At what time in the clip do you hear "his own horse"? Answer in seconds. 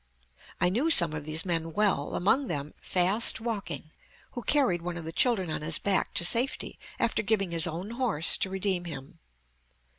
7.51-8.35